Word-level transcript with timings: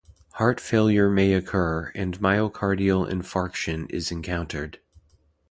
Heart 0.31 0.59
failure 0.59 1.11
may 1.11 1.31
occur, 1.35 1.91
and 1.93 2.19
myocardial 2.19 3.07
infarction 3.07 3.87
is 3.91 4.09
encountered. 4.09 4.79